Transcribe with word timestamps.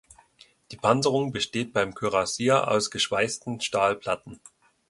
Die 0.71 0.77
Panzerung 0.77 1.31
besteht 1.31 1.67
wie 1.67 1.71
beim 1.73 1.93
"Kürassier" 1.93 2.67
aus 2.69 2.89
geschweißten 2.89 3.61
Stahlplatten. 3.61 4.41